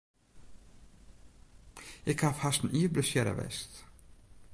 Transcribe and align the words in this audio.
Ik 2.11 2.19
haw 2.23 2.37
hast 2.43 2.63
in 2.63 2.75
jier 2.77 2.91
blessearre 2.93 3.33
west. 3.41 3.71